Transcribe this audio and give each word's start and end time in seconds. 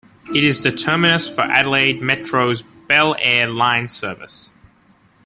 It 0.33 0.43
is 0.43 0.63
the 0.63 0.71
terminus 0.71 1.29
for 1.29 1.41
Adelaide 1.41 2.01
Metro's 2.01 2.63
Belair 2.87 3.45
line 3.47 3.87
service. 3.87 4.51